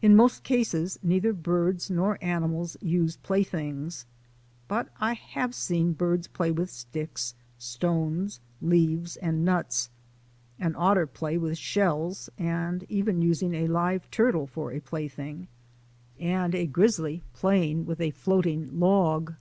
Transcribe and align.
In 0.00 0.16
most 0.16 0.42
cases 0.42 0.98
neither 1.04 1.32
birds 1.32 1.88
nor 1.88 2.18
animals 2.20 2.76
use 2.80 3.14
play 3.18 3.44
things. 3.44 4.06
But 4.66 4.88
I 4.98 5.12
have 5.12 5.54
seen 5.54 5.92
birds 5.92 6.26
play 6.26 6.50
with 6.50 6.68
sticks, 6.68 7.36
stones, 7.60 8.40
leaves, 8.60 9.14
and 9.18 9.44
nuts; 9.44 9.88
an 10.58 10.74
otter 10.76 11.06
play 11.06 11.38
with 11.38 11.58
shells 11.58 12.28
and 12.36 12.84
even 12.88 13.22
using 13.22 13.54
a 13.54 13.68
live 13.68 14.10
turtle 14.10 14.48
for 14.48 14.72
a 14.72 14.80
plaything; 14.80 15.46
and 16.18 16.56
a 16.56 16.66
grizzly 16.66 17.22
playing 17.32 17.86
with 17.86 18.00
a 18.00 18.10
floating 18.10 18.80
log. 18.80 19.32